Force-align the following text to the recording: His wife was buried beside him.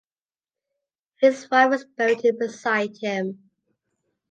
His 1.17 1.47
wife 1.51 1.69
was 1.69 1.85
buried 1.85 2.39
beside 2.39 2.97
him. 2.97 3.51